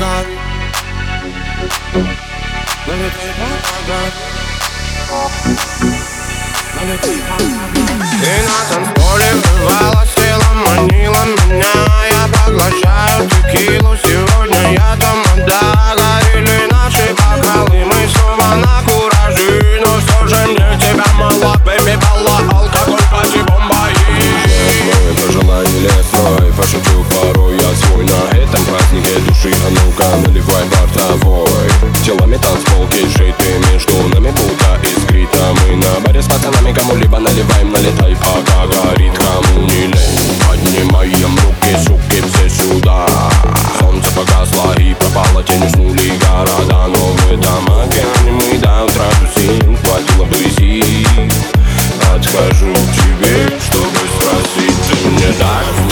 [0.00, 0.26] God.
[8.20, 11.76] Ты на танцполе врывалась, тело манила меня
[12.10, 13.89] Я поглощаю текилу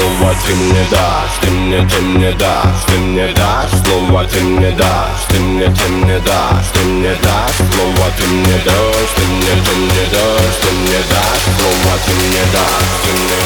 [0.09, 4.71] Слова ты мне дашь, ты мне, ты мне дашь, ты мне дашь Слова ты мне
[4.71, 9.55] дашь, ты мне, ты мне дашь, ты мне дашь Слова ты мне дашь, ты мне,
[9.67, 13.38] ты мне дашь, ты мне дашь Слова ты мне дашь, ты мне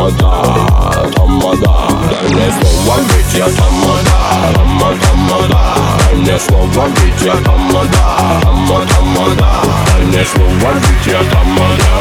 [0.00, 1.72] tamada, tamada
[2.10, 4.18] Daj mnie słowa bycia tamada,
[4.54, 11.92] tama, tamada Daj mnie słowa bycia tamada, tama, tamada Daj mnie słowa bycia tamada,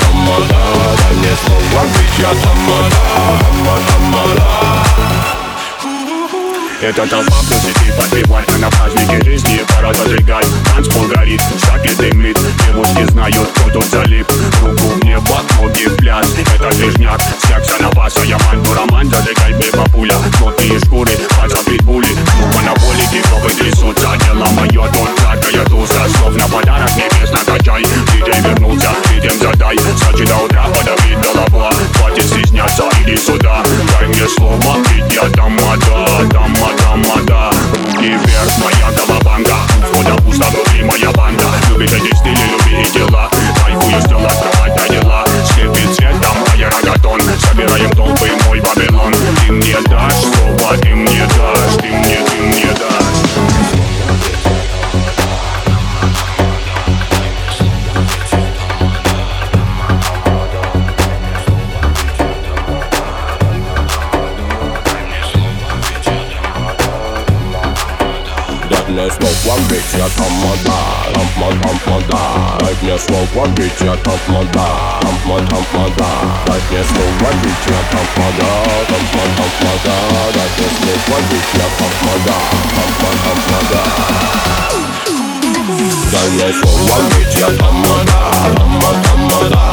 [0.00, 0.60] tamada
[0.96, 2.93] Daj mnie słowa bycia tamada
[8.70, 10.46] празднике жизни пора зажигать.
[10.66, 14.26] Танцпол горит, шаги дымит Девушки знают, кто тут залип.
[14.60, 16.26] Руку в небо, ноги в пляс.
[16.54, 18.13] Это движняк, секса на баса
[69.13, 70.79] мне слово, ведь я тамада
[71.13, 72.21] Тамада, тамада
[72.59, 74.67] Дай мне слово, ведь я тамада
[75.01, 76.09] Тамада, тамада
[76.47, 78.49] Дай мне слово, ведь я тамада
[78.89, 79.95] Тамада, тамада
[80.31, 82.35] Дай мне слово, ведь я тамада
[82.75, 83.81] Тамада, тамада
[86.11, 88.19] Дай мне слово, ведь я тамада
[88.55, 89.72] Тамада, тамада Дай мне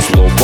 [0.00, 0.37] злоб